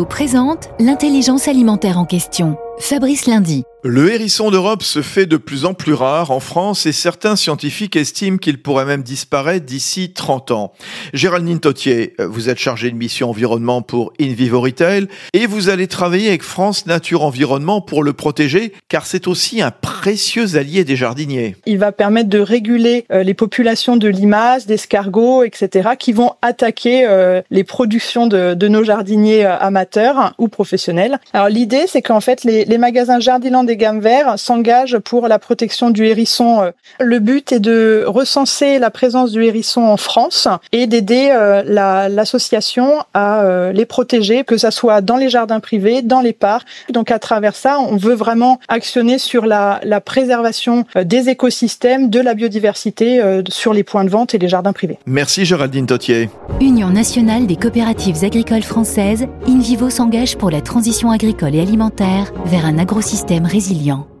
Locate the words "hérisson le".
36.04-37.18